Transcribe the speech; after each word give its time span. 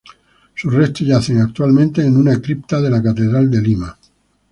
Sus 0.55 0.73
restos 0.73 1.05
yacen 1.05 1.41
actualmente 1.41 2.03
en 2.03 2.17
una 2.17 2.41
cripta 2.41 2.81
de 2.81 2.89
la 2.89 3.03
Catedral 3.03 3.51
de 3.51 3.61
Lima. 3.61 3.97